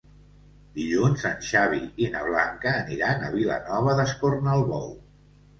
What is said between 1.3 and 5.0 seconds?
en Xavi i na Blanca aniran a Vilanova d'Escornalbou.